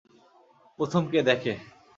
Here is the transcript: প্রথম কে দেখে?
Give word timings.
প্রথম 0.79 1.03
কে 1.11 1.19
দেখে? 1.29 1.53